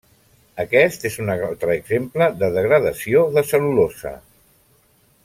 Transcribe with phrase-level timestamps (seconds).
[0.61, 4.15] Aquest és un altre exemple de degradació de cel·lulosa.